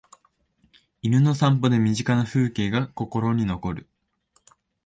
[1.03, 3.87] 犬の散歩で身近な風景が心に残る